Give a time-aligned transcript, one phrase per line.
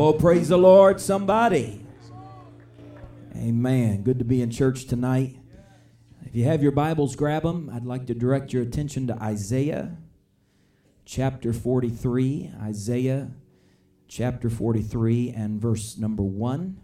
[0.00, 1.84] Oh, praise the Lord, somebody.
[3.34, 4.04] Amen.
[4.04, 5.34] Good to be in church tonight.
[6.24, 7.68] If you have your Bibles, grab them.
[7.74, 9.96] I'd like to direct your attention to Isaiah
[11.04, 12.52] chapter 43.
[12.62, 13.32] Isaiah
[14.06, 16.78] chapter 43 and verse number 1.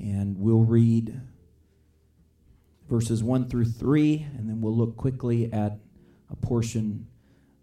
[0.00, 1.20] And we'll read
[2.88, 5.76] verses 1 through 3, and then we'll look quickly at
[6.30, 7.08] a portion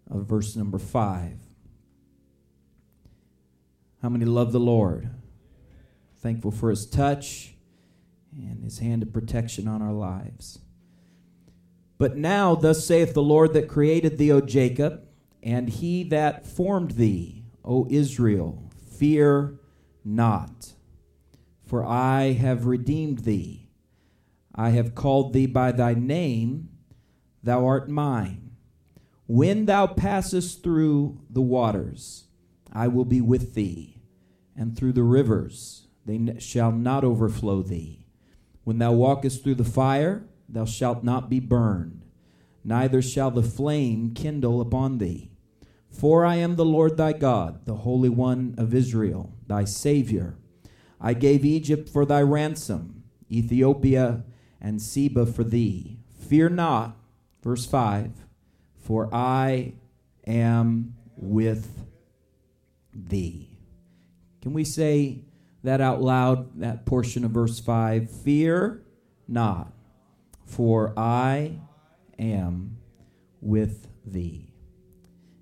[0.08, 1.47] of verse number 5.
[4.02, 5.10] How many love the Lord?
[6.18, 7.54] Thankful for his touch
[8.32, 10.60] and his hand of protection on our lives.
[11.98, 15.04] But now, thus saith the Lord that created thee, O Jacob,
[15.42, 19.58] and he that formed thee, O Israel, fear
[20.04, 20.74] not,
[21.66, 23.68] for I have redeemed thee.
[24.54, 26.68] I have called thee by thy name,
[27.42, 28.52] thou art mine.
[29.26, 32.27] When thou passest through the waters,
[32.72, 34.00] I will be with thee,
[34.56, 38.06] and through the rivers they shall not overflow thee.
[38.64, 42.04] When thou walkest through the fire, thou shalt not be burned,
[42.64, 45.30] neither shall the flame kindle upon thee.
[45.90, 50.36] For I am the Lord thy God, the Holy One of Israel, thy Savior.
[51.00, 54.24] I gave Egypt for thy ransom, Ethiopia
[54.60, 55.98] and Seba for thee.
[56.28, 56.96] Fear not,
[57.42, 58.26] verse 5,
[58.76, 59.74] for I
[60.26, 61.86] am with
[63.06, 63.50] thee.
[64.42, 65.24] Can we say
[65.62, 68.10] that out loud, that portion of verse 5?
[68.10, 68.82] Fear
[69.26, 69.72] not,
[70.46, 71.58] for I
[72.18, 72.78] am
[73.40, 74.52] with thee.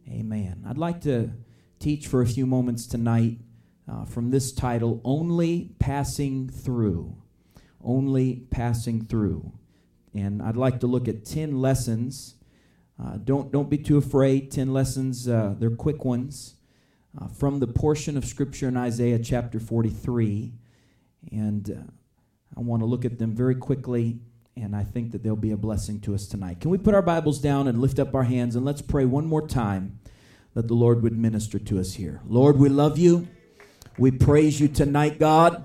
[0.08, 0.64] Amen.
[0.66, 1.30] I'd like to
[1.78, 3.38] teach for a few moments tonight
[3.90, 7.16] uh, from this title, Only Passing Through.
[7.82, 9.52] Only Passing Through.
[10.14, 12.34] And I'd like to look at 10 lessons.
[13.00, 14.50] Uh, don't, don't be too afraid.
[14.50, 16.55] 10 lessons, uh, they're quick ones
[17.20, 20.52] uh, from the portion of Scripture in Isaiah chapter 43.
[21.32, 21.90] And uh,
[22.56, 24.18] I want to look at them very quickly,
[24.56, 26.60] and I think that they'll be a blessing to us tonight.
[26.60, 29.26] Can we put our Bibles down and lift up our hands and let's pray one
[29.26, 29.98] more time
[30.54, 32.20] that the Lord would minister to us here?
[32.26, 33.28] Lord, we love you.
[33.98, 35.64] We praise you tonight, God.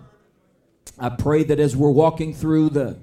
[0.98, 3.00] I pray that as we're walking through the,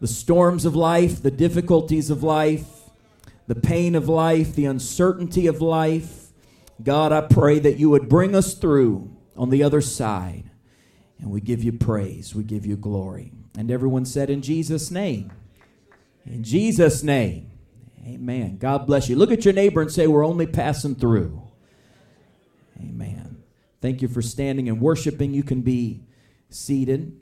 [0.00, 2.66] the storms of life, the difficulties of life,
[3.46, 6.25] the pain of life, the uncertainty of life,
[6.82, 10.50] God, I pray that you would bring us through on the other side.
[11.18, 13.32] And we give you praise, we give you glory.
[13.56, 15.32] And everyone said, In Jesus' name.
[16.26, 17.50] In Jesus' name.
[18.04, 18.58] Amen.
[18.58, 19.16] God bless you.
[19.16, 21.42] Look at your neighbor and say, We're only passing through.
[22.78, 23.42] Amen.
[23.80, 25.32] Thank you for standing and worshiping.
[25.32, 26.02] You can be
[26.50, 27.18] seated.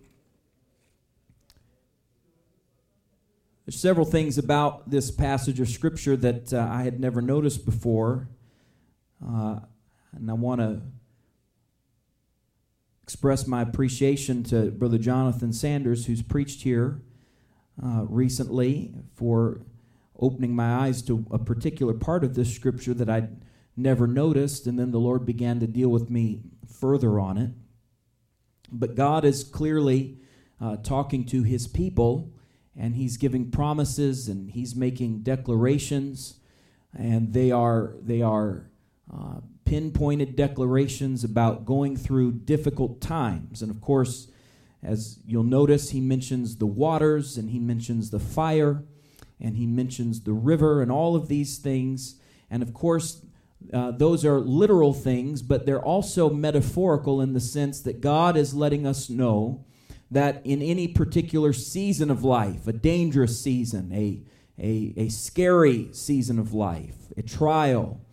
[3.64, 8.28] There's several things about this passage of Scripture that uh, I had never noticed before.
[9.26, 9.60] Uh,
[10.12, 10.80] and I want to
[13.02, 17.02] express my appreciation to Brother Jonathan Sanders, who's preached here
[17.82, 19.60] uh, recently, for
[20.18, 23.42] opening my eyes to a particular part of this scripture that I'd
[23.76, 27.50] never noticed, and then the Lord began to deal with me further on it.
[28.70, 30.18] But God is clearly
[30.60, 32.32] uh, talking to his people,
[32.76, 36.40] and he's giving promises and he's making declarations,
[36.96, 38.70] and they are they are
[39.12, 43.62] uh, pinpointed declarations about going through difficult times.
[43.62, 44.28] And of course,
[44.82, 48.82] as you'll notice, he mentions the waters and he mentions the fire
[49.40, 52.16] and he mentions the river and all of these things.
[52.50, 53.22] And of course,
[53.72, 58.54] uh, those are literal things, but they're also metaphorical in the sense that God is
[58.54, 59.64] letting us know
[60.10, 64.20] that in any particular season of life, a dangerous season, a,
[64.58, 68.03] a, a scary season of life, a trial,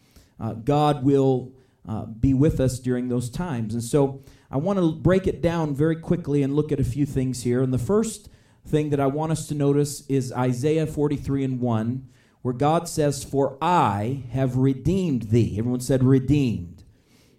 [0.41, 1.53] uh, God will
[1.87, 3.73] uh, be with us during those times.
[3.73, 7.05] And so I want to break it down very quickly and look at a few
[7.05, 7.61] things here.
[7.61, 8.27] And the first
[8.65, 12.07] thing that I want us to notice is Isaiah 43 and 1,
[12.41, 15.55] where God says, For I have redeemed thee.
[15.57, 16.83] Everyone said, redeemed.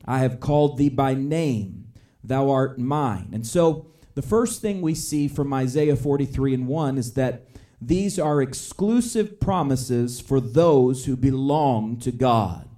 [0.05, 1.93] I have called thee by name.
[2.25, 3.31] Thou art mine.
[3.33, 7.49] And so the first thing we see from Isaiah 43 and 1 is that
[7.81, 12.69] these are exclusive promises for those who belong to God.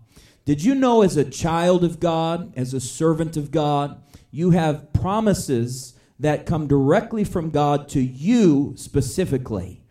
[0.45, 4.93] Did you know, as a child of God, as a servant of God, you have
[4.93, 9.83] promises that come directly from God to you specifically?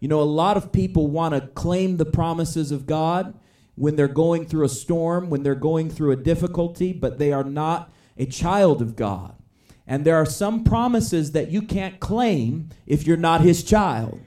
[0.00, 3.38] You know, a lot of people want to claim the promises of God
[3.74, 7.44] when they're going through a storm, when they're going through a difficulty, but they are
[7.44, 9.34] not a child of God.
[9.86, 14.20] And there are some promises that you can't claim if you're not his child.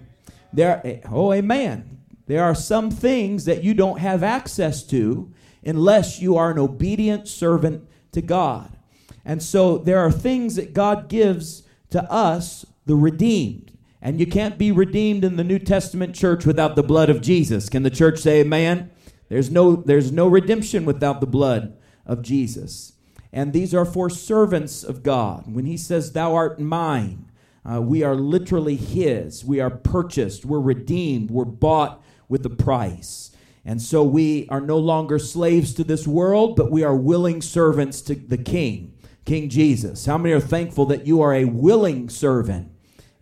[0.52, 2.00] There eh, oh amen.
[2.28, 5.32] There are some things that you don't have access to
[5.66, 8.78] unless you are an obedient servant to God.
[9.26, 13.72] And so there are things that God gives to us, the redeemed.
[14.02, 17.70] And you can't be redeemed in the New Testament church without the blood of Jesus.
[17.70, 18.92] Can the church say amen?
[19.30, 21.76] There's no, there's no redemption without the blood
[22.06, 22.94] of Jesus.
[23.34, 25.54] And these are for servants of God.
[25.54, 27.32] When he says, Thou art mine,
[27.70, 29.44] uh, we are literally his.
[29.44, 30.46] We are purchased.
[30.46, 31.32] We're redeemed.
[31.32, 33.32] We're bought with a price.
[33.66, 38.00] And so we are no longer slaves to this world, but we are willing servants
[38.04, 38.94] to the King,
[39.26, 40.06] King Jesus.
[40.06, 42.72] How many are thankful that you are a willing servant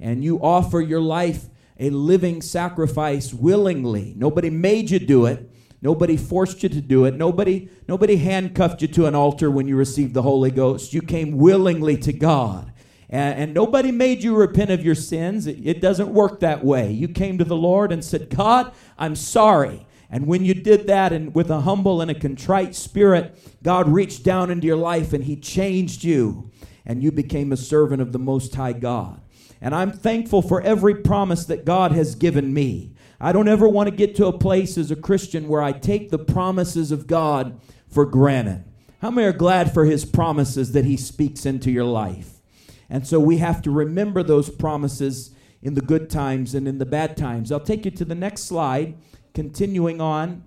[0.01, 1.45] and you offer your life
[1.79, 4.13] a living sacrifice willingly?
[4.17, 5.49] Nobody made you do it.
[5.81, 7.15] Nobody forced you to do it.
[7.15, 10.93] Nobody, nobody handcuffed you to an altar when you received the Holy Ghost.
[10.93, 12.73] You came willingly to God.
[13.09, 15.47] And, and nobody made you repent of your sins.
[15.47, 16.91] It, it doesn't work that way.
[16.91, 19.85] You came to the Lord and said, God, I'm sorry.
[20.09, 24.23] And when you did that and with a humble and a contrite spirit, God reached
[24.23, 26.51] down into your life and He changed you.
[26.85, 29.21] And you became a servant of the Most High God.
[29.61, 32.93] And I'm thankful for every promise that God has given me.
[33.19, 36.09] I don't ever want to get to a place as a Christian where I take
[36.09, 38.65] the promises of God for granted.
[39.01, 42.41] How many are glad for His promises that He speaks into your life?
[42.89, 46.85] And so we have to remember those promises in the good times and in the
[46.85, 47.51] bad times.
[47.51, 48.97] I'll take you to the next slide.
[49.33, 50.43] Continuing on,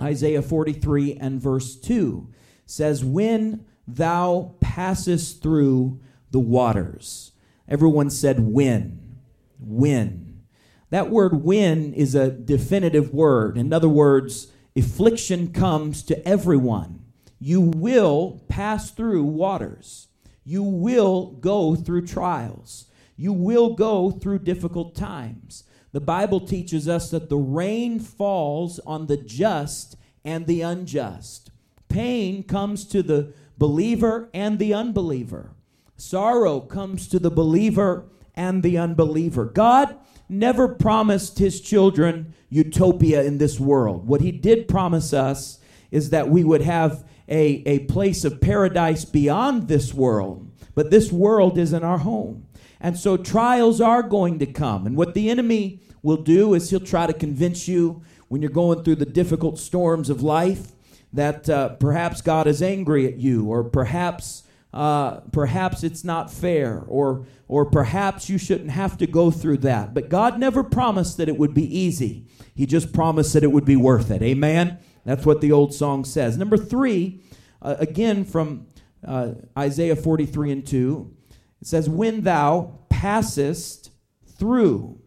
[0.00, 2.28] Isaiah 43 and verse 2
[2.66, 6.00] says, When thou passest through
[6.30, 7.32] the waters.
[7.68, 9.18] Everyone said, When.
[9.58, 10.42] When.
[10.90, 13.58] That word when is a definitive word.
[13.58, 17.04] In other words, affliction comes to everyone.
[17.38, 20.08] You will pass through waters.
[20.44, 22.86] You will go through trials.
[23.16, 25.64] You will go through difficult times.
[25.92, 31.50] The Bible teaches us that the rain falls on the just and the unjust.
[31.88, 35.52] Pain comes to the believer and the unbeliever.
[35.96, 39.46] Sorrow comes to the believer and the unbeliever.
[39.46, 39.96] God
[40.28, 44.06] never promised his children utopia in this world.
[44.06, 45.58] What he did promise us
[45.90, 50.50] is that we would have a, a place of paradise beyond this world.
[50.74, 52.46] But this world isn't our home.
[52.80, 54.86] And so trials are going to come.
[54.86, 58.84] And what the enemy will do is he'll try to convince you when you're going
[58.84, 60.72] through the difficult storms of life
[61.12, 64.44] that uh, perhaps God is angry at you, or perhaps
[64.74, 69.94] uh, perhaps it's not fair, or or perhaps you shouldn't have to go through that.
[69.94, 72.26] But God never promised that it would be easy.
[72.54, 74.22] He just promised that it would be worth it.
[74.22, 74.78] Amen.
[75.04, 76.36] That's what the old song says.
[76.36, 77.22] Number three,
[77.62, 78.66] uh, again from
[79.06, 81.16] uh, Isaiah 43 and 2,
[81.60, 83.90] it says, When thou passest
[84.26, 85.00] through.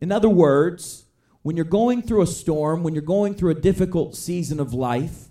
[0.00, 1.06] In other words,
[1.42, 5.28] when you're going through a storm, when you're going through a difficult season of life,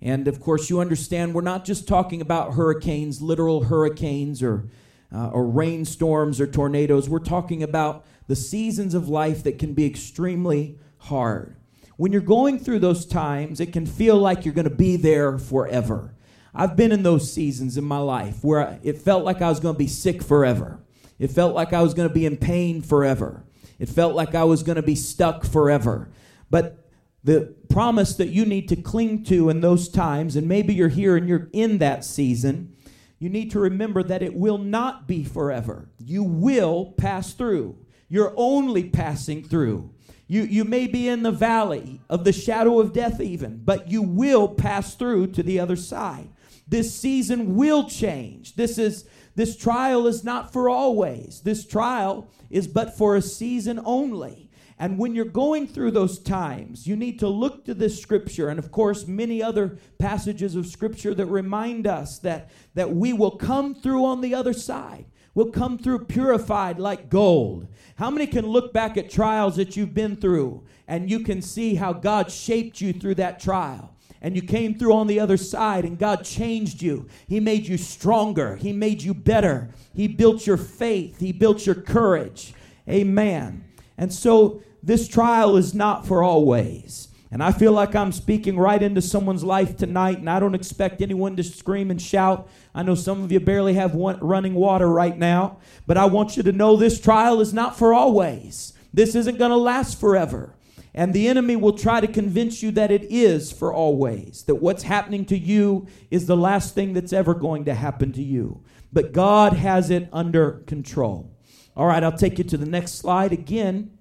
[0.00, 4.68] and of course, you understand we're not just talking about hurricanes, literal hurricanes, or,
[5.14, 7.08] uh, or rainstorms or tornadoes.
[7.08, 11.56] We're talking about the seasons of life that can be extremely hard.
[11.96, 15.38] When you're going through those times, it can feel like you're going to be there
[15.38, 16.14] forever.
[16.54, 19.74] I've been in those seasons in my life where it felt like I was going
[19.74, 20.80] to be sick forever.
[21.18, 23.44] It felt like I was going to be in pain forever.
[23.78, 26.10] It felt like I was going to be stuck forever.
[26.50, 26.88] But
[27.24, 31.16] the promise that you need to cling to in those times, and maybe you're here
[31.16, 32.76] and you're in that season,
[33.18, 35.88] you need to remember that it will not be forever.
[35.98, 37.78] You will pass through.
[38.08, 39.90] You're only passing through.
[40.26, 44.02] You, you may be in the valley of the shadow of death, even, but you
[44.02, 46.28] will pass through to the other side.
[46.66, 48.56] This season will change.
[48.56, 49.04] This is
[49.36, 51.40] this trial is not for always.
[51.44, 54.50] This trial is but for a season only.
[54.78, 58.58] And when you're going through those times, you need to look to this scripture and,
[58.58, 63.74] of course, many other passages of scripture that remind us that, that we will come
[63.74, 65.06] through on the other side.
[65.34, 67.68] We'll come through purified like gold.
[67.96, 71.76] How many can look back at trials that you've been through and you can see
[71.76, 73.93] how God shaped you through that trial?
[74.24, 77.06] And you came through on the other side and God changed you.
[77.28, 78.56] He made you stronger.
[78.56, 79.68] He made you better.
[79.92, 81.20] He built your faith.
[81.20, 82.54] He built your courage.
[82.88, 83.66] Amen.
[83.98, 87.08] And so this trial is not for always.
[87.30, 91.02] And I feel like I'm speaking right into someone's life tonight, and I don't expect
[91.02, 92.48] anyone to scream and shout.
[92.74, 96.38] I know some of you barely have one, running water right now, but I want
[96.38, 98.72] you to know this trial is not for always.
[98.94, 100.54] This isn't going to last forever.
[100.94, 104.84] And the enemy will try to convince you that it is for always, that what's
[104.84, 108.62] happening to you is the last thing that's ever going to happen to you.
[108.92, 111.36] But God has it under control.
[111.76, 113.98] All right, I'll take you to the next slide again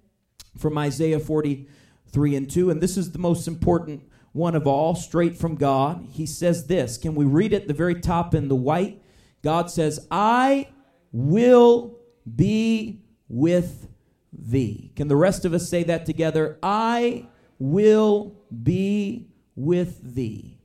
[0.59, 2.69] from Isaiah 43 and 2.
[2.69, 6.07] And this is the most important one of all, straight from God.
[6.11, 6.97] He says this.
[6.97, 9.01] Can we read it at the very top in the white?
[9.43, 10.69] God says, I
[11.11, 11.97] will
[12.35, 13.87] be with
[14.37, 14.91] thee.
[14.95, 16.57] Can the rest of us say that together?
[16.61, 17.27] I
[17.59, 20.59] will be with thee.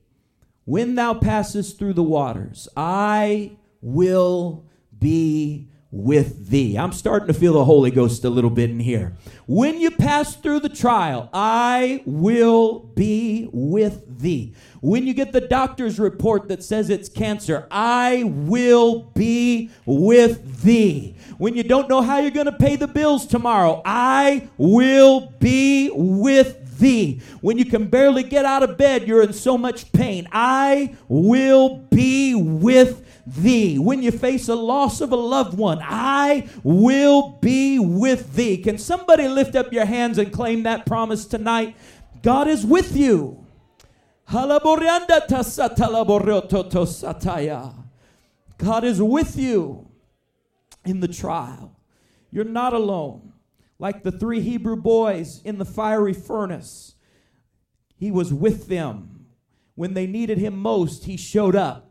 [0.65, 4.65] When thou passest through the waters, I will
[4.99, 6.77] be with thee.
[6.77, 9.17] I'm starting to feel the Holy Ghost a little bit in here.
[9.47, 14.55] When you pass through the trial, I will be with thee.
[14.81, 21.17] When you get the doctor's report that says it's cancer, I will be with thee.
[21.39, 25.91] When you don't know how you're going to pay the bills tomorrow, I will be
[25.95, 27.23] with thee.
[27.41, 31.77] When you can barely get out of bed, you're in so much pain, I will
[31.91, 33.79] be with thee.
[33.79, 38.59] When you face a loss of a loved one, I will be with thee.
[38.59, 41.77] Can somebody lift up your hands and claim that promise tonight?
[42.23, 43.45] God is with you.
[48.59, 49.89] God is with you
[50.85, 51.77] in the trial.
[52.31, 53.33] You're not alone.
[53.79, 56.97] Like the three Hebrew boys in the fiery furnace,
[57.97, 59.27] He was with them.
[59.77, 61.88] When they needed Him most, He showed up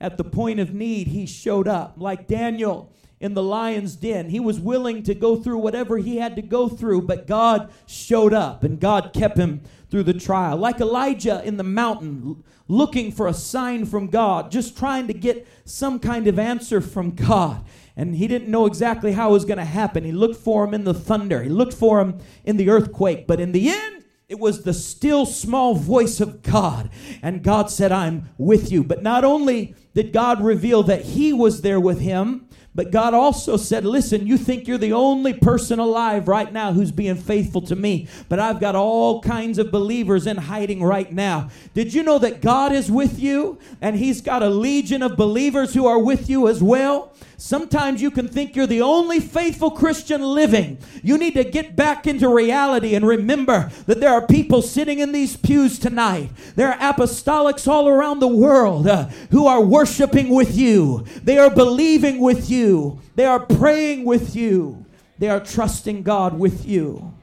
[0.00, 1.94] at the point of need, he showed up.
[1.96, 6.36] Like Daniel in the lion's den, he was willing to go through whatever he had
[6.36, 10.56] to go through, but God showed up and God kept him through the trial.
[10.56, 15.46] Like Elijah in the mountain, looking for a sign from God, just trying to get
[15.66, 17.62] some kind of answer from God.
[17.94, 20.04] And he didn't know exactly how it was going to happen.
[20.04, 23.38] He looked for him in the thunder, he looked for him in the earthquake, but
[23.38, 23.99] in the end,
[24.30, 26.88] it was the still small voice of God.
[27.20, 28.84] And God said, I'm with you.
[28.84, 32.46] But not only did God reveal that He was there with him,
[32.80, 36.90] but God also said, Listen, you think you're the only person alive right now who's
[36.90, 41.50] being faithful to me, but I've got all kinds of believers in hiding right now.
[41.74, 45.74] Did you know that God is with you and He's got a legion of believers
[45.74, 47.12] who are with you as well?
[47.40, 50.76] Sometimes you can think you're the only faithful Christian living.
[51.02, 55.12] You need to get back into reality and remember that there are people sitting in
[55.12, 56.30] these pews tonight.
[56.54, 61.06] There are apostolics all around the world uh, who are worshiping with you.
[61.24, 62.69] They are believing with you.
[63.14, 64.84] They are praying with you.
[65.18, 67.14] They are trusting God with you.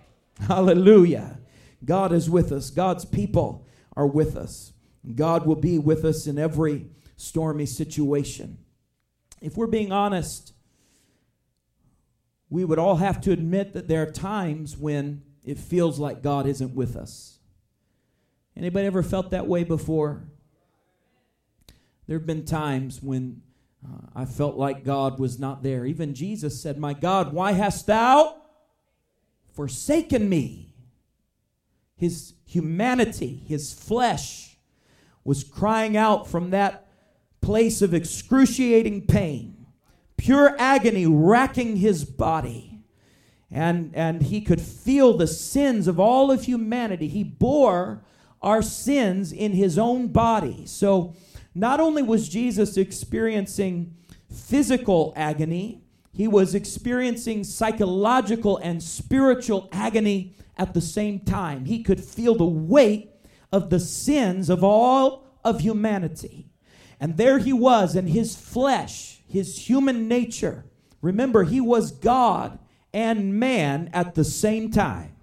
[0.48, 1.39] Hallelujah.
[1.84, 2.70] God is with us.
[2.70, 4.74] God's people are with us.
[5.16, 8.58] God will be with us in every stormy situation
[9.42, 10.54] if we're being honest,
[12.50, 16.48] we would all have to admit that there are times when it feels like God
[16.48, 17.39] isn't with us.
[18.56, 20.24] Anybody ever felt that way before?
[22.08, 23.42] There have been times when
[24.15, 25.86] I felt like God was not there.
[25.86, 28.41] Even Jesus said, My God, why hast thou
[29.53, 30.74] forsaken me?
[31.96, 34.58] His humanity, his flesh,
[35.24, 36.88] was crying out from that
[37.41, 39.67] place of excruciating pain,
[40.15, 42.82] pure agony racking his body.
[43.50, 47.08] And, and he could feel the sins of all of humanity.
[47.08, 48.03] He bore
[48.41, 50.65] our sins in his own body.
[50.65, 51.15] So
[51.58, 53.96] not only was Jesus experiencing
[54.32, 55.82] physical agony,
[56.14, 61.66] he was experiencing psychological and spiritual agony at the same time.
[61.66, 63.12] He could feel the weight
[63.52, 66.50] of the sins of all of humanity.
[67.00, 70.66] And there he was in his flesh, his human nature.
[71.02, 72.60] Remember, he was God
[72.94, 75.16] and man at the same time.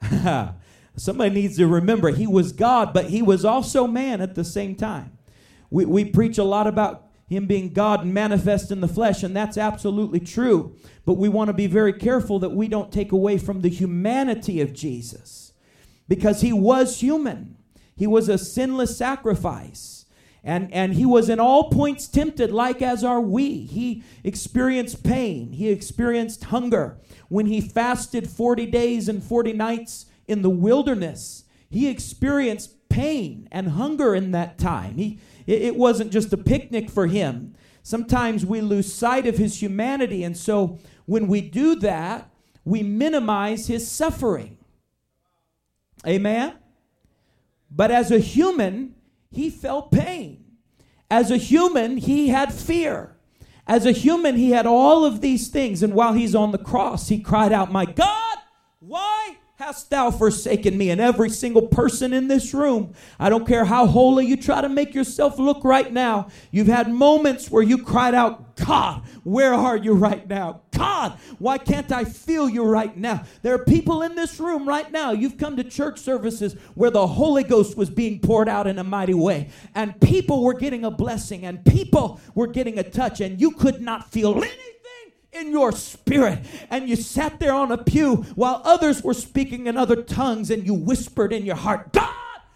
[0.98, 4.74] Somebody needs to remember he was God, but he was also man at the same
[4.74, 5.16] time.
[5.70, 9.58] We, we preach a lot about him being God manifest in the flesh, and that's
[9.58, 10.76] absolutely true.
[11.04, 14.60] But we want to be very careful that we don't take away from the humanity
[14.60, 15.52] of Jesus
[16.08, 17.56] because he was human,
[17.94, 19.94] he was a sinless sacrifice.
[20.44, 23.66] And, and he was in all points tempted, like as are we.
[23.66, 26.96] He experienced pain, he experienced hunger.
[27.28, 33.70] When he fasted 40 days and 40 nights in the wilderness, he experienced pain and
[33.70, 34.96] hunger in that time.
[34.96, 37.54] He, it, wasn't just a picnic for him.
[37.82, 42.30] Sometimes we lose sight of his humanity, and so when we do that,
[42.64, 44.58] we minimize his suffering.
[46.06, 46.54] Amen?
[47.70, 48.94] But as a human,
[49.30, 50.44] he felt pain.
[51.10, 53.16] As a human, he had fear.
[53.66, 55.82] As a human, he had all of these things.
[55.82, 58.38] And while he's on the cross, he cried out, My God,
[58.80, 60.88] why hast thou forsaken me?
[60.90, 64.68] And every single person in this room, I don't care how holy you try to
[64.68, 69.76] make yourself look right now, you've had moments where you cried out, God, where are
[69.76, 70.60] you right now?
[70.70, 73.24] God, why can't I feel you right now?
[73.42, 75.10] There are people in this room right now.
[75.10, 78.84] You've come to church services where the Holy Ghost was being poured out in a
[78.84, 83.40] mighty way, and people were getting a blessing, and people were getting a touch, and
[83.40, 84.77] you could not feel anything
[85.32, 89.76] in your spirit and you sat there on a pew while others were speaking in
[89.76, 92.14] other tongues and you whispered in your heart, God,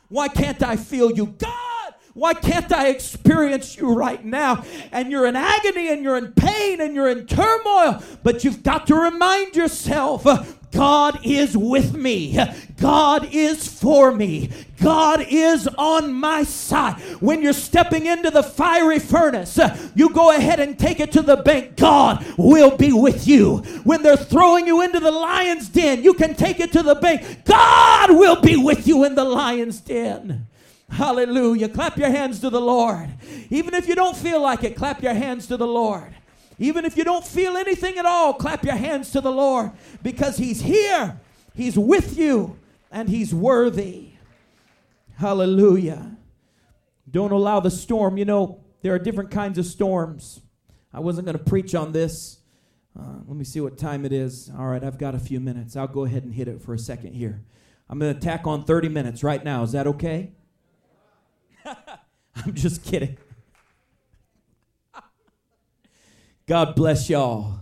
[0.08, 1.26] why can't I feel you?
[1.26, 4.64] God, why can't I experience you right now?
[4.90, 8.86] And you're in agony and you're in pain and you're in turmoil, but you've got
[8.88, 10.26] to remind yourself
[10.72, 12.38] God is with me.
[12.80, 14.50] God is for me.
[14.82, 17.00] God is on my side.
[17.20, 19.58] When you're stepping into the fiery furnace,
[19.94, 21.76] you go ahead and take it to the bank.
[21.76, 23.58] God will be with you.
[23.84, 27.44] When they're throwing you into the lion's den, you can take it to the bank.
[27.44, 30.48] God will be with you in the lion's den.
[30.88, 31.68] Hallelujah.
[31.68, 33.08] Clap your hands to the Lord.
[33.50, 36.14] Even if you don't feel like it, clap your hands to the Lord.
[36.62, 40.36] Even if you don't feel anything at all, clap your hands to the Lord because
[40.36, 41.20] He's here,
[41.54, 42.56] He's with you,
[42.88, 44.10] and He's worthy.
[45.16, 46.16] Hallelujah.
[47.10, 48.16] Don't allow the storm.
[48.16, 50.40] You know, there are different kinds of storms.
[50.94, 52.38] I wasn't going to preach on this.
[52.96, 54.48] Uh, let me see what time it is.
[54.56, 55.74] All right, I've got a few minutes.
[55.74, 57.42] I'll go ahead and hit it for a second here.
[57.90, 59.64] I'm going to tack on 30 minutes right now.
[59.64, 60.30] Is that okay?
[61.64, 63.16] I'm just kidding.
[66.46, 67.60] God bless y'all.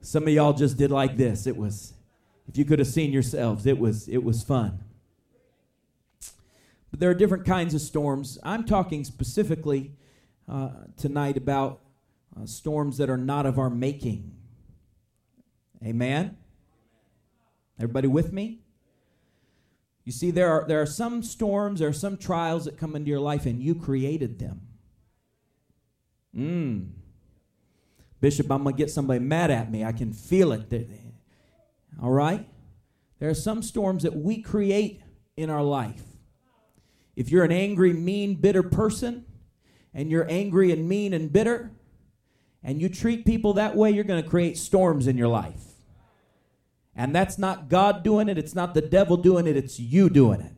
[0.00, 1.46] Some of y'all just did like this.
[1.46, 1.94] It was,
[2.48, 4.82] if you could have seen yourselves, it was, it was fun.
[6.90, 8.38] But there are different kinds of storms.
[8.42, 9.92] I'm talking specifically
[10.48, 11.80] uh, tonight about
[12.36, 14.32] uh, storms that are not of our making.
[15.84, 16.36] Amen?
[17.78, 18.60] Everybody with me?
[20.04, 23.10] You see, there are, there are some storms, there are some trials that come into
[23.10, 24.62] your life, and you created them.
[26.36, 26.88] Mmm.
[28.20, 29.84] Bishop, I'm going to get somebody mad at me.
[29.84, 30.90] I can feel it.
[32.02, 32.46] All right?
[33.18, 35.02] There are some storms that we create
[35.36, 36.02] in our life.
[37.16, 39.24] If you're an angry, mean, bitter person,
[39.92, 41.70] and you're angry and mean and bitter,
[42.62, 45.62] and you treat people that way, you're going to create storms in your life.
[46.94, 50.40] And that's not God doing it, it's not the devil doing it, it's you doing
[50.40, 50.52] it.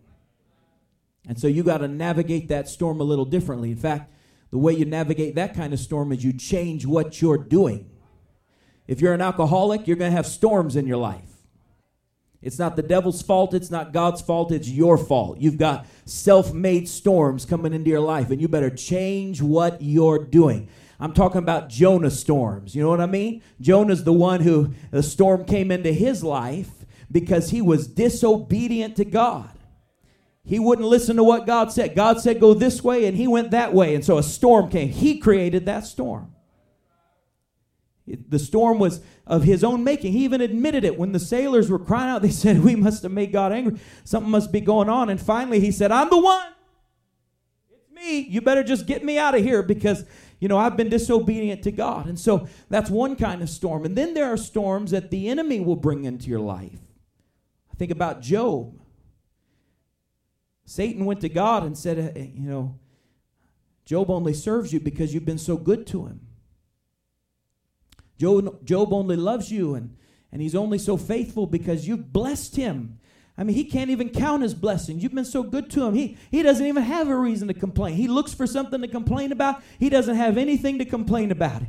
[1.27, 3.71] And so you got to navigate that storm a little differently.
[3.71, 4.13] In fact,
[4.53, 7.91] the way you navigate that kind of storm is you change what you're doing.
[8.87, 11.25] If you're an alcoholic, you're going to have storms in your life.
[12.43, 13.55] It's not the devil's fault.
[13.55, 14.53] It's not God's fault.
[14.53, 15.39] It's your fault.
[15.39, 20.23] You've got self made storms coming into your life, and you better change what you're
[20.23, 20.69] doing.
[21.01, 22.75] I'm talking about Jonah storms.
[22.75, 23.43] You know what I mean?
[23.61, 29.07] Jonah's the one who the storm came into his life because he was disobedient to
[29.07, 29.52] God.
[30.45, 31.95] He wouldn't listen to what God said.
[31.95, 33.95] God said, go this way, and he went that way.
[33.95, 34.89] And so a storm came.
[34.89, 36.35] He created that storm.
[38.07, 40.13] The storm was of his own making.
[40.13, 42.23] He even admitted it when the sailors were crying out.
[42.23, 43.79] They said, We must have made God angry.
[44.05, 45.09] Something must be going on.
[45.09, 46.49] And finally, he said, I'm the one.
[47.71, 48.19] It's me.
[48.19, 50.05] You better just get me out of here because,
[50.41, 52.07] you know, I've been disobedient to God.
[52.07, 53.85] And so that's one kind of storm.
[53.85, 56.81] And then there are storms that the enemy will bring into your life.
[57.71, 58.82] I think about Job.
[60.65, 62.79] Satan went to God and said, You know,
[63.85, 66.21] Job only serves you because you've been so good to him.
[68.19, 69.97] Job, Job only loves you and,
[70.31, 72.99] and he's only so faithful because you've blessed him.
[73.37, 75.03] I mean, he can't even count his blessings.
[75.03, 75.95] You've been so good to him.
[75.95, 77.97] He, he doesn't even have a reason to complain.
[77.97, 79.63] He looks for something to complain about.
[79.79, 81.63] He doesn't have anything to complain about.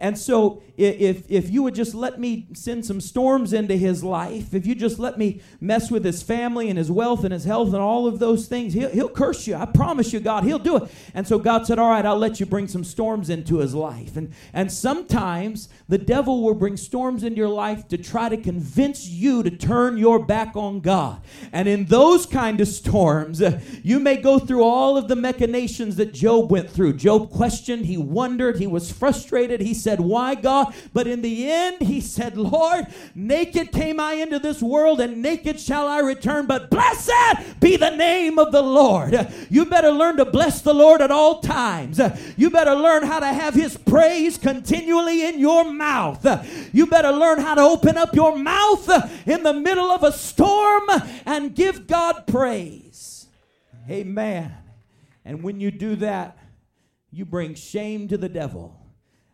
[0.00, 4.54] And so, if, if you would just let me send some storms into his life,
[4.54, 7.68] if you just let me mess with his family and his wealth and his health
[7.68, 9.56] and all of those things, he'll, he'll curse you.
[9.56, 10.90] I promise you, God, he'll do it.
[11.14, 14.16] And so, God said, All right, I'll let you bring some storms into his life.
[14.16, 19.08] And, and sometimes the devil will bring storms into your life to try to convince
[19.08, 21.20] you to turn your back on God.
[21.50, 23.42] And in those kind of storms,
[23.82, 26.92] you may go through all of the machinations that Job went through.
[26.92, 30.74] Job questioned, he wondered, he was frustrated, he said, said, Why, God?
[30.92, 35.58] But in the end, he said, Lord, naked came I into this world, and naked
[35.58, 36.44] shall I return.
[36.44, 39.14] But blessed be the name of the Lord.
[39.48, 41.98] You better learn to bless the Lord at all times.
[42.36, 46.26] You better learn how to have his praise continually in your mouth.
[46.74, 50.84] You better learn how to open up your mouth in the middle of a storm
[51.24, 53.26] and give God praise.
[53.88, 54.52] Amen.
[55.24, 56.36] And when you do that,
[57.10, 58.78] you bring shame to the devil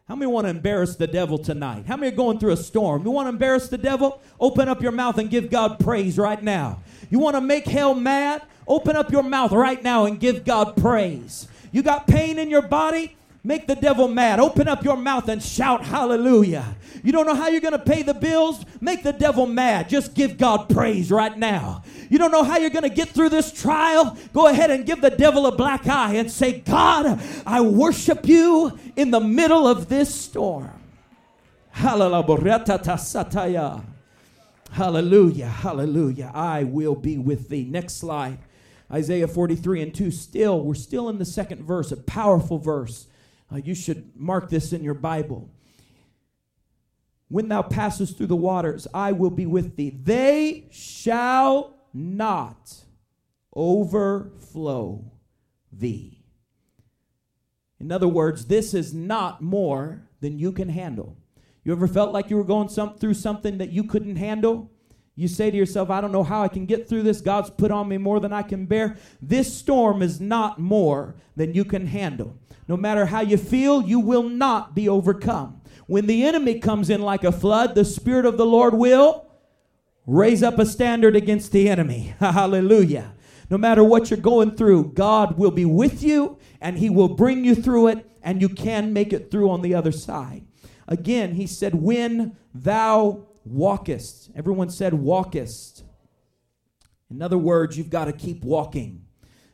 [0.07, 1.87] How many want to embarrass the devil tonight?
[1.87, 3.05] How many are going through a storm?
[3.05, 4.21] You want to embarrass the devil?
[4.39, 6.83] Open up your mouth and give God praise right now.
[7.09, 8.43] You want to make hell mad?
[8.69, 11.49] Open up your mouth right now and give God praise.
[11.73, 13.17] You got pain in your body?
[13.47, 14.41] Make the devil mad.
[14.41, 16.77] Open up your mouth and shout hallelujah.
[17.03, 18.65] You don't know how you're going to pay the bills?
[18.81, 19.91] Make the devil mad.
[19.91, 21.83] Just give God praise right now.
[22.09, 24.17] You don't know how you're going to get through this trial?
[24.33, 28.79] Go ahead and give the devil a black eye and say, God, I worship you
[28.97, 30.81] in the middle of this storm.
[31.73, 33.85] Hallelujah.
[34.71, 35.49] Hallelujah.
[35.49, 36.31] Hallelujah.
[36.33, 37.65] I will be with thee.
[37.65, 38.39] Next slide.
[38.91, 40.11] Isaiah 43 and 2.
[40.11, 43.07] Still, we're still in the second verse, a powerful verse.
[43.55, 45.49] Uh, you should mark this in your Bible.
[47.29, 49.91] When thou passest through the waters, I will be with thee.
[49.91, 52.85] They shall not
[53.55, 55.13] overflow
[55.73, 56.25] thee.
[57.79, 61.17] In other words, this is not more than you can handle.
[61.65, 64.71] You ever felt like you were going some, through something that you couldn't handle?
[65.17, 67.21] You say to yourself, I don't know how I can get through this.
[67.21, 68.97] God's put on me more than I can bear.
[69.23, 72.37] This storm is not more than you can handle.
[72.67, 75.61] No matter how you feel, you will not be overcome.
[75.87, 79.27] When the enemy comes in like a flood, the Spirit of the Lord will
[80.07, 82.15] raise up a standard against the enemy.
[82.21, 83.13] Hallelujah.
[83.51, 87.45] No matter what you're going through, God will be with you and He will bring
[87.45, 90.47] you through it, and you can make it through on the other side.
[90.89, 95.83] Again, He said, When thou walkest, everyone said, walkest.
[97.11, 99.05] In other words, you've got to keep walking.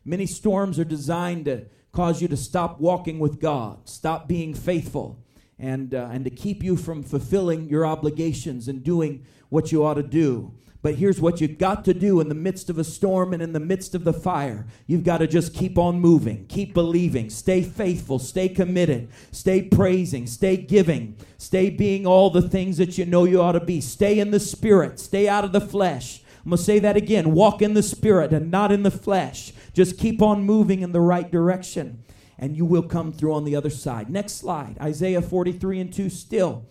[0.04, 5.24] Many storms are designed to cause you to stop walking with God, stop being faithful,
[5.58, 9.94] and, uh, and to keep you from fulfilling your obligations and doing what you ought
[9.94, 10.54] to do.
[10.82, 13.52] But here's what you've got to do in the midst of a storm and in
[13.52, 14.66] the midst of the fire.
[14.86, 20.26] You've got to just keep on moving, keep believing, stay faithful, stay committed, stay praising,
[20.26, 23.80] stay giving, stay being all the things that you know you ought to be.
[23.82, 26.22] Stay in the spirit, stay out of the flesh.
[26.44, 29.52] I'm going to say that again walk in the spirit and not in the flesh.
[29.74, 32.02] Just keep on moving in the right direction,
[32.38, 34.08] and you will come through on the other side.
[34.08, 36.64] Next slide Isaiah 43 and 2 still.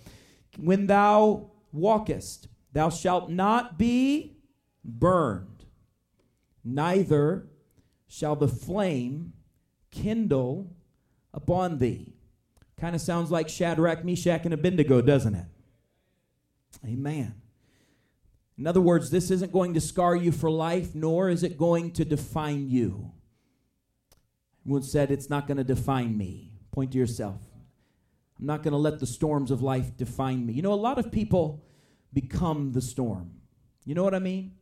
[0.57, 4.37] When thou walkest, thou shalt not be
[4.83, 5.65] burned,
[6.63, 7.47] neither
[8.07, 9.33] shall the flame
[9.91, 10.75] kindle
[11.33, 12.13] upon thee.
[12.77, 15.45] Kind of sounds like Shadrach, Meshach, and Abednego, doesn't it?
[16.85, 17.35] Amen.
[18.57, 21.91] In other words, this isn't going to scar you for life, nor is it going
[21.91, 23.11] to define you.
[24.65, 26.51] Everyone said, It's not going to define me.
[26.71, 27.41] Point to yourself.
[28.39, 30.53] I'm not going to let the storms of life define me.
[30.53, 31.65] You know, a lot of people
[32.13, 33.31] become the storm.
[33.85, 34.53] You know what I mean?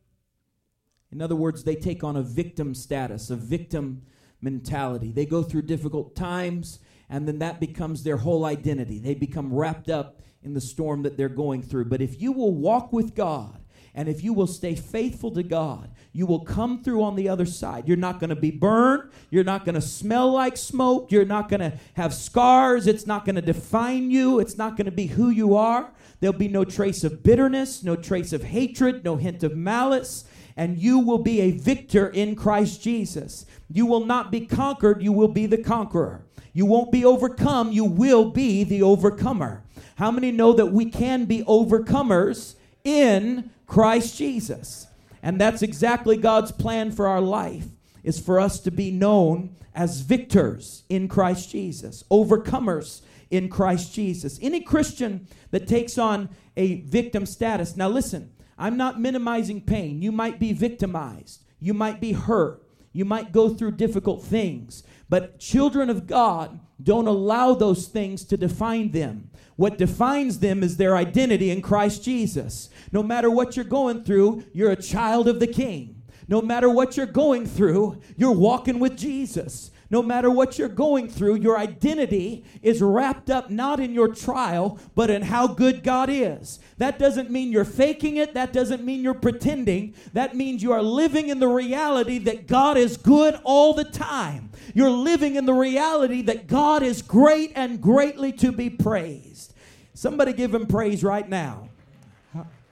[1.11, 4.03] In other words, they take on a victim status, a victim
[4.41, 5.11] mentality.
[5.11, 6.79] They go through difficult times,
[7.09, 8.99] and then that becomes their whole identity.
[8.99, 11.85] They become wrapped up in the storm that they're going through.
[11.85, 13.61] But if you will walk with God,
[13.97, 17.47] and if you will stay faithful to God, you will come through on the other
[17.47, 17.87] side.
[17.87, 19.09] You're not going to be burned.
[19.31, 21.11] You're not going to smell like smoke.
[21.11, 22.85] You're not going to have scars.
[22.85, 24.39] It's not going to define you.
[24.39, 25.91] It's not going to be who you are.
[26.19, 30.25] There'll be no trace of bitterness, no trace of hatred, no hint of malice.
[30.55, 33.45] And you will be a victor in Christ Jesus.
[33.69, 36.25] You will not be conquered, you will be the conqueror.
[36.53, 39.63] You won't be overcome, you will be the overcomer.
[39.97, 42.55] How many know that we can be overcomers
[42.87, 44.87] in Christ Jesus.
[45.21, 47.65] And that's exactly God's plan for our life
[48.03, 54.39] is for us to be known as victors in Christ Jesus, overcomers in Christ Jesus.
[54.41, 57.75] Any Christian that takes on a victim status.
[57.75, 60.01] Now listen, I'm not minimizing pain.
[60.01, 61.43] You might be victimized.
[61.59, 62.63] You might be hurt.
[62.91, 64.83] You might go through difficult things.
[65.09, 69.29] But children of God don't allow those things to define them.
[69.55, 72.69] What defines them is their identity in Christ Jesus.
[72.91, 76.03] No matter what you're going through, you're a child of the King.
[76.27, 79.71] No matter what you're going through, you're walking with Jesus.
[79.89, 84.79] No matter what you're going through, your identity is wrapped up not in your trial,
[84.95, 86.59] but in how good God is.
[86.77, 88.33] That doesn't mean you're faking it.
[88.33, 89.93] That doesn't mean you're pretending.
[90.11, 94.49] That means you are living in the reality that God is good all the time.
[94.73, 99.53] You're living in the reality that God is great and greatly to be praised.
[99.93, 101.69] Somebody give him praise right now.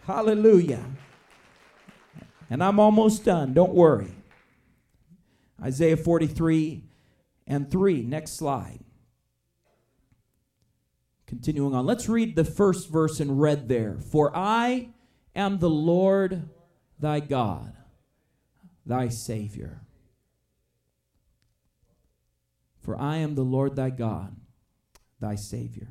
[0.06, 0.84] Hallelujah.
[2.50, 3.54] And I'm almost done.
[3.54, 4.12] Don't worry.
[5.64, 6.84] Isaiah 43
[7.48, 8.04] and 3.
[8.04, 8.80] Next slide.
[11.28, 11.86] Continuing on.
[11.86, 13.98] Let's read the first verse in red there.
[14.00, 14.90] For I
[15.36, 16.50] am the Lord
[17.00, 17.74] thy God,
[18.86, 19.82] thy Savior.
[22.82, 24.36] For I am the Lord thy God,
[25.20, 25.90] thy Savior.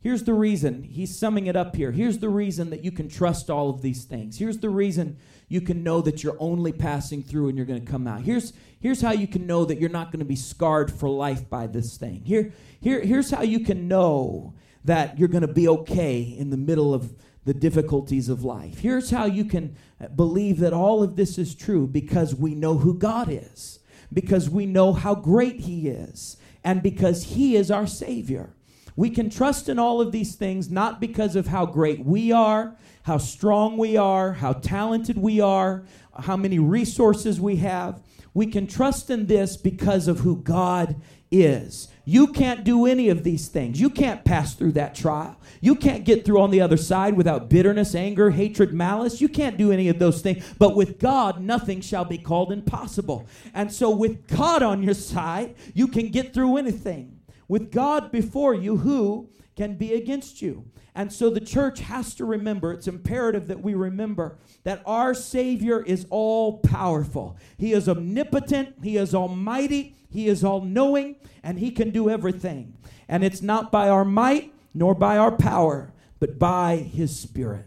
[0.00, 0.82] Here's the reason.
[0.82, 1.92] He's summing it up here.
[1.92, 4.38] Here's the reason that you can trust all of these things.
[4.38, 5.18] Here's the reason
[5.52, 8.22] you can know that you're only passing through and you're going to come out.
[8.22, 11.50] Here's, here's how you can know that you're not going to be scarred for life
[11.50, 12.22] by this thing.
[12.24, 16.56] Here, here, here's how you can know that you're going to be okay in the
[16.56, 18.78] middle of the difficulties of life.
[18.78, 19.76] Here's how you can
[20.16, 23.80] believe that all of this is true because we know who God is,
[24.12, 28.54] because we know how great He is, and because He is our Savior.
[28.96, 32.76] We can trust in all of these things not because of how great we are,
[33.02, 35.84] how strong we are, how talented we are,
[36.18, 38.00] how many resources we have.
[38.34, 40.96] We can trust in this because of who God
[41.30, 41.88] is.
[42.04, 43.80] You can't do any of these things.
[43.80, 45.36] You can't pass through that trial.
[45.60, 49.20] You can't get through on the other side without bitterness, anger, hatred, malice.
[49.20, 50.44] You can't do any of those things.
[50.58, 53.26] But with God, nothing shall be called impossible.
[53.54, 57.20] And so, with God on your side, you can get through anything.
[57.52, 60.64] With God before you, who can be against you?
[60.94, 65.82] And so the church has to remember, it's imperative that we remember that our Savior
[65.82, 67.36] is all powerful.
[67.58, 72.72] He is omnipotent, He is almighty, He is all knowing, and He can do everything.
[73.06, 77.66] And it's not by our might nor by our power, but by His Spirit.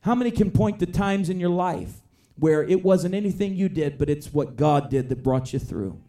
[0.00, 2.02] How many can point to times in your life
[2.34, 6.00] where it wasn't anything you did, but it's what God did that brought you through?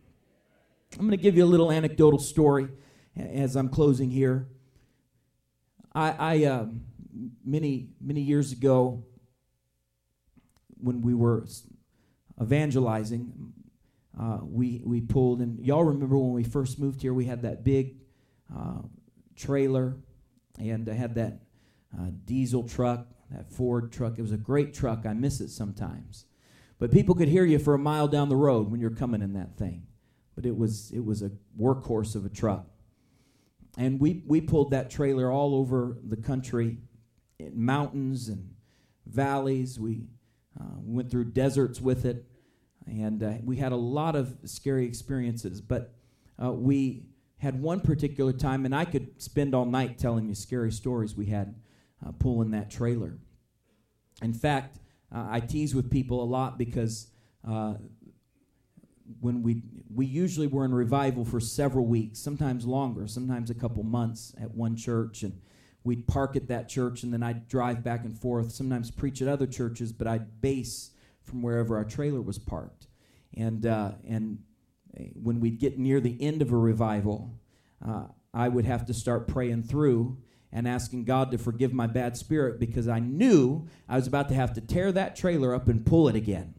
[0.93, 2.67] I'm going to give you a little anecdotal story
[3.17, 4.47] as I'm closing here.
[5.93, 6.65] I, I uh,
[7.43, 9.03] many many years ago,
[10.77, 11.45] when we were
[12.41, 13.53] evangelizing,
[14.19, 17.63] uh, we we pulled and y'all remember when we first moved here, we had that
[17.63, 17.97] big
[18.55, 18.81] uh,
[19.35, 19.97] trailer,
[20.57, 21.39] and I had that
[21.97, 24.17] uh, diesel truck, that Ford truck.
[24.17, 25.05] It was a great truck.
[25.05, 26.25] I miss it sometimes,
[26.79, 29.33] but people could hear you for a mile down the road when you're coming in
[29.33, 29.87] that thing.
[30.35, 32.70] But it was it was a workhorse of a truck
[33.77, 36.77] and we, we pulled that trailer all over the country
[37.39, 38.53] in mountains and
[39.05, 39.79] valleys.
[39.79, 40.07] We
[40.59, 42.25] uh, went through deserts with it,
[42.85, 45.61] and uh, we had a lot of scary experiences.
[45.61, 45.93] But
[46.43, 47.05] uh, we
[47.37, 51.27] had one particular time, and I could spend all night telling you scary stories we
[51.27, 51.55] had
[52.05, 53.17] uh, pulling that trailer.
[54.21, 54.79] In fact,
[55.13, 57.07] uh, I tease with people a lot because
[57.47, 57.75] uh,
[59.19, 63.83] when we we usually were in revival for several weeks, sometimes longer, sometimes a couple
[63.83, 65.39] months at one church, and
[65.83, 68.51] we'd park at that church, and then I'd drive back and forth.
[68.51, 70.91] Sometimes preach at other churches, but I'd base
[71.23, 72.87] from wherever our trailer was parked,
[73.35, 74.39] and uh, and
[74.97, 77.39] eh, when we'd get near the end of a revival,
[77.85, 80.17] uh, I would have to start praying through
[80.53, 84.35] and asking God to forgive my bad spirit because I knew I was about to
[84.35, 86.55] have to tear that trailer up and pull it again.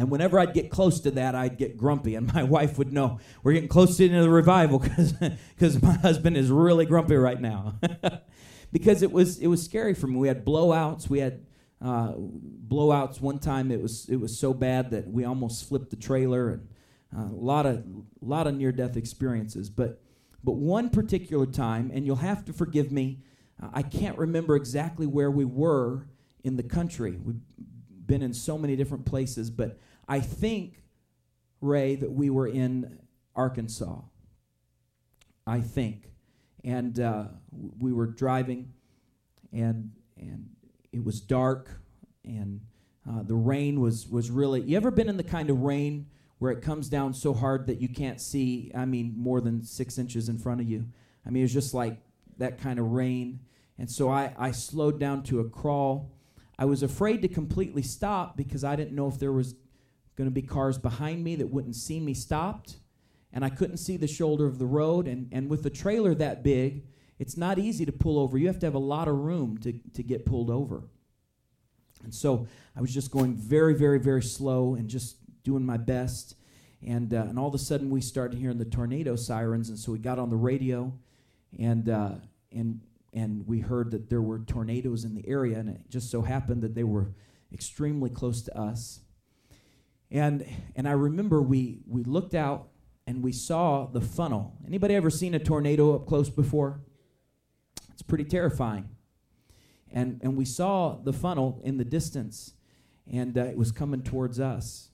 [0.00, 2.14] And whenever I'd get close to that, I'd get grumpy.
[2.14, 6.50] And my wife would know we're getting close to the revival because my husband is
[6.50, 7.74] really grumpy right now.
[8.72, 10.16] because it was, it was scary for me.
[10.16, 11.10] We had blowouts.
[11.10, 11.44] We had
[11.82, 13.70] uh, blowouts one time.
[13.70, 16.48] It was, it was so bad that we almost flipped the trailer.
[16.48, 16.68] And
[17.14, 17.84] uh, a lot of,
[18.22, 19.68] lot of near death experiences.
[19.68, 20.00] But,
[20.42, 23.18] but one particular time, and you'll have to forgive me,
[23.62, 26.06] uh, I can't remember exactly where we were
[26.42, 27.18] in the country.
[27.22, 27.42] We've
[28.06, 29.78] been in so many different places, but
[30.10, 30.82] I think,
[31.60, 32.98] Ray, that we were in
[33.36, 34.00] Arkansas.
[35.46, 36.10] I think.
[36.64, 37.24] And uh,
[37.78, 38.72] we were driving,
[39.52, 40.50] and, and
[40.92, 41.80] it was dark,
[42.24, 42.60] and
[43.08, 44.60] uh, the rain was, was really.
[44.62, 46.06] You ever been in the kind of rain
[46.38, 49.96] where it comes down so hard that you can't see, I mean, more than six
[49.96, 50.86] inches in front of you?
[51.24, 51.98] I mean, it was just like
[52.38, 53.40] that kind of rain.
[53.78, 56.12] And so I, I slowed down to a crawl.
[56.58, 59.54] I was afraid to completely stop because I didn't know if there was
[60.16, 62.76] going to be cars behind me that wouldn't see me stopped,
[63.32, 65.06] and I couldn't see the shoulder of the road.
[65.06, 66.84] And, and with a trailer that big,
[67.18, 68.38] it's not easy to pull over.
[68.38, 70.84] You have to have a lot of room to, to get pulled over.
[72.02, 76.34] And so I was just going very, very, very slow and just doing my best.
[76.82, 79.68] And, uh, and all of a sudden, we started hearing the tornado sirens.
[79.68, 80.92] And so we got on the radio,
[81.58, 82.12] and, uh,
[82.52, 82.80] and,
[83.12, 85.58] and we heard that there were tornadoes in the area.
[85.58, 87.12] And it just so happened that they were
[87.52, 89.00] extremely close to us.
[90.10, 90.44] And
[90.74, 92.68] and I remember we we looked out
[93.06, 94.56] and we saw the funnel.
[94.66, 96.80] Anybody ever seen a tornado up close before?
[97.92, 98.88] It's pretty terrifying.
[99.92, 102.54] And and we saw the funnel in the distance,
[103.10, 104.90] and uh, it was coming towards us.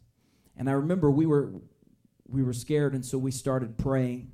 [0.56, 1.52] And I remember we were
[2.28, 4.32] we were scared, and so we started praying.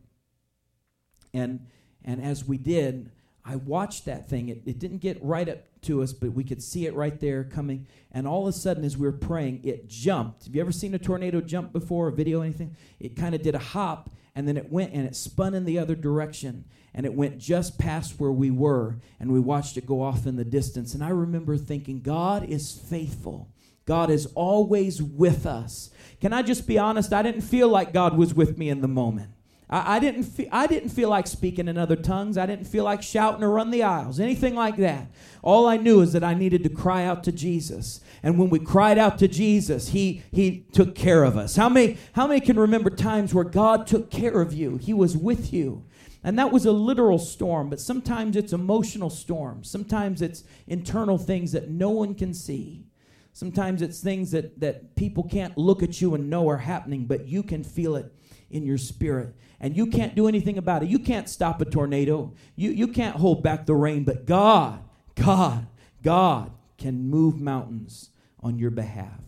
[1.35, 1.67] And
[2.05, 3.11] and as we did,
[3.45, 4.49] I watched that thing.
[4.49, 7.43] It, it didn't get right up to us, but we could see it right there
[7.43, 7.87] coming.
[8.13, 10.45] And all of a sudden, as we were praying, it jumped.
[10.45, 12.77] Have you ever seen a tornado jump before, a video, anything?
[13.01, 15.79] It kind of did a hop, and then it went and it spun in the
[15.79, 16.65] other direction.
[16.95, 20.37] And it went just past where we were, and we watched it go off in
[20.37, 20.95] the distance.
[20.95, 23.49] And I remember thinking, God is faithful.
[23.87, 25.91] God is always with us.
[26.21, 27.13] Can I just be honest?
[27.13, 29.31] I didn't feel like God was with me in the moment.
[29.73, 32.37] I, I didn't fe- I didn't feel like speaking in other tongues.
[32.39, 35.11] I didn't feel like shouting or run the aisles, anything like that.
[35.43, 38.01] All I knew is that I needed to cry out to Jesus.
[38.23, 41.57] And when we cried out to Jesus, he, he took care of us.
[41.57, 44.77] How many, how many can remember times where God took care of you?
[44.77, 45.85] He was with you.
[46.23, 49.69] And that was a literal storm, but sometimes it's emotional storms.
[49.69, 52.85] Sometimes it's internal things that no one can see.
[53.33, 57.27] Sometimes it's things that, that people can't look at you and know are happening, but
[57.27, 58.13] you can feel it
[58.51, 59.35] in your spirit.
[59.59, 60.89] And you can't do anything about it.
[60.89, 62.35] You can't stop a tornado.
[62.57, 65.67] You, you can't hold back the rain, but God, God,
[66.03, 69.21] God can move mountains on your behalf.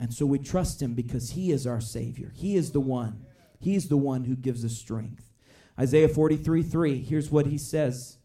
[0.00, 2.32] And so we trust him because he is our Savior.
[2.34, 3.24] He is the one.
[3.60, 5.30] He's the one who gives us strength.
[5.78, 8.18] Isaiah 43 3, here's what he says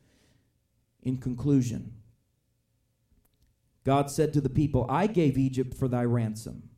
[1.03, 1.93] in conclusion
[3.83, 6.69] God said to the people, I gave Egypt for thy ransom,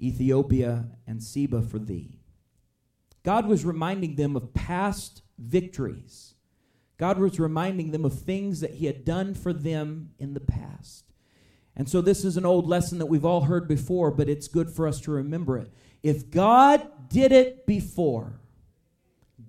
[0.00, 2.20] Ethiopia and Seba for thee.
[3.22, 6.34] God was reminding them of past victories.
[6.98, 11.04] God was reminding them of things that He had done for them in the past.
[11.76, 14.70] And so, this is an old lesson that we've all heard before, but it's good
[14.70, 15.70] for us to remember it.
[16.02, 18.40] If God did it before,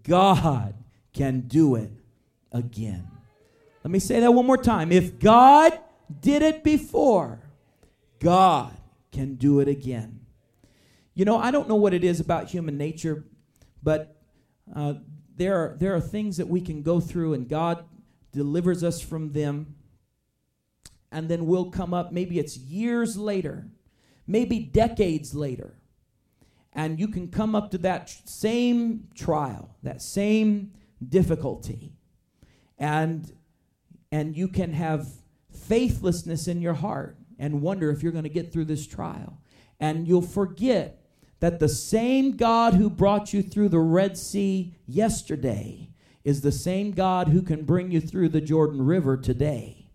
[0.04, 0.76] God
[1.14, 1.92] can do it
[2.52, 3.10] again.
[3.84, 4.92] Let me say that one more time.
[4.92, 5.78] If God
[6.20, 7.42] did it before,
[8.20, 8.76] God
[9.12, 10.20] can do it again.
[11.14, 13.26] You know, I don't know what it is about human nature,
[13.84, 14.16] but
[14.74, 14.96] uh,
[15.36, 17.84] there, are, there are things that we can go through, and God
[18.32, 19.76] delivers us from them.
[21.12, 23.68] And then we'll come up, maybe it's years later,
[24.26, 25.76] maybe decades later,
[26.72, 30.72] and you can come up to that same trial, that same
[31.06, 31.92] difficulty,
[32.78, 33.34] and,
[34.10, 35.10] and you can have
[35.52, 39.40] faithlessness in your heart and wonder if you're going to get through this trial.
[39.80, 41.02] And you'll forget
[41.40, 45.90] that the same God who brought you through the Red Sea yesterday
[46.24, 49.88] is the same God who can bring you through the Jordan River today.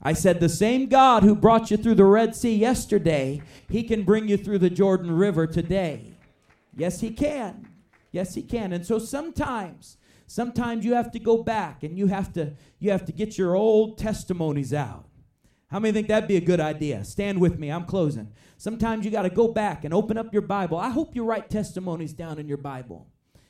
[0.00, 4.04] I said, the same God who brought you through the Red Sea yesterday, he can
[4.04, 6.18] bring you through the Jordan River today.
[6.76, 7.68] Yes, he can.
[8.12, 8.72] Yes, he can.
[8.72, 13.04] And so sometimes, sometimes you have to go back and you have to you have
[13.06, 15.06] to get your old testimonies out.
[15.68, 17.04] How many think that'd be a good idea?
[17.04, 17.70] Stand with me.
[17.70, 18.32] I'm closing.
[18.56, 20.78] Sometimes you got to go back and open up your Bible.
[20.78, 23.08] I hope you write testimonies down in your Bible.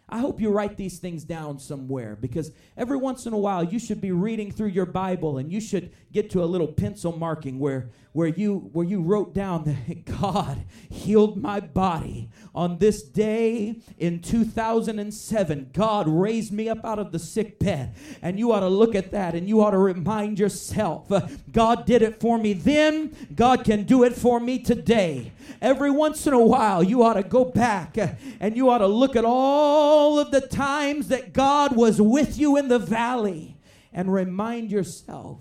[0.08, 3.78] I hope you write these things down somewhere because every once in a while you
[3.78, 7.58] should be reading through your Bible and you should get to a little pencil marking
[7.58, 13.80] where, where, you, where you wrote down that God healed my body on this day
[13.98, 15.70] in 2007.
[15.72, 17.94] God raised me up out of the sick bed.
[18.20, 21.86] And you ought to look at that and you ought to remind yourself uh, God
[21.86, 25.32] did it for me then, God can do it for me today.
[25.60, 28.86] Every once in a while you ought to go back uh, and you ought to
[28.86, 33.56] look at all all of the times that God was with you in the valley
[33.92, 35.40] and remind yourself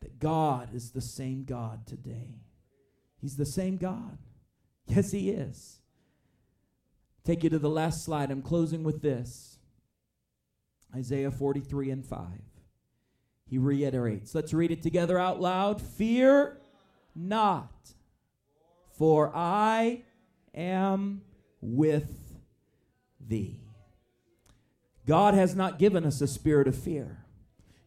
[0.00, 2.40] that God is the same God today.
[3.20, 4.16] He's the same God.
[4.86, 5.78] Yes, He is.
[7.24, 8.30] Take you to the last slide.
[8.30, 9.58] I'm closing with this
[10.96, 12.26] Isaiah 43 and 5.
[13.44, 14.34] He reiterates.
[14.34, 15.82] Let's read it together out loud.
[15.82, 16.58] Fear
[17.14, 17.92] not,
[18.96, 20.02] for I
[20.54, 21.20] am
[21.60, 22.19] with
[23.30, 23.60] thee.
[25.06, 27.24] God has not given us a spirit of fear.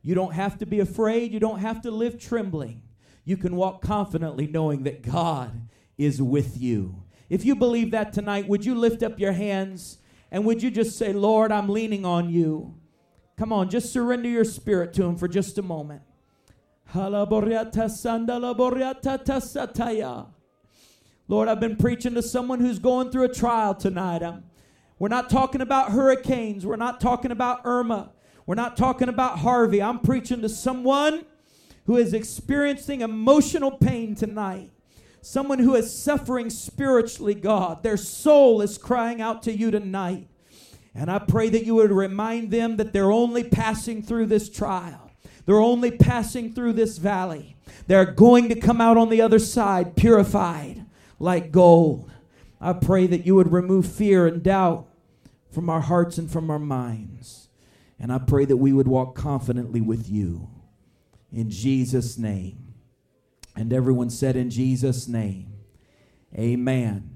[0.02, 1.32] You don't have to be afraid.
[1.32, 2.82] You don't have to live trembling.
[3.24, 7.04] You can walk confidently knowing that God is with you.
[7.30, 10.00] If you believe that tonight, would you lift up your hands
[10.32, 12.76] and would you just say, Lord, I'm leaning on you?
[13.38, 16.02] Come on, just surrender your spirit to Him for just a moment.
[21.28, 24.22] Lord, I've been preaching to someone who's going through a trial tonight.
[24.22, 24.44] I'm,
[25.04, 26.66] we're not talking about hurricanes.
[26.66, 28.12] We're not talking about Irma.
[28.46, 29.82] We're not talking about Harvey.
[29.82, 31.26] I'm preaching to someone
[31.88, 34.72] who is experiencing emotional pain tonight.
[35.20, 37.84] Someone who is suffering spiritually, God.
[37.84, 40.30] Their soul is crying out to you tonight.
[40.96, 45.12] And I pray that you would remind them that they're only passing through this trial.
[45.46, 47.58] They're only passing through this valley.
[47.88, 50.86] They're going to come out on the other side purified
[51.20, 52.10] like gold.
[52.62, 54.88] I pray that you would remove fear and doubt
[55.54, 57.49] from our hearts and from our minds.
[57.99, 60.49] And I pray that we would walk confidently with you.
[61.32, 62.74] In Jesus' name.
[63.56, 65.54] And everyone said, In Jesus' name.
[66.36, 67.12] Amen.